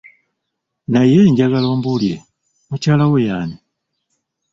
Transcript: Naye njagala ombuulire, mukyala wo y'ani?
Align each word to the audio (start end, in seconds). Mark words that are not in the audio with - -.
Naye 0.93 1.19
njagala 1.31 1.67
ombuulire, 1.73 2.19
mukyala 2.69 3.03
wo 3.11 3.17
y'ani? 3.27 3.55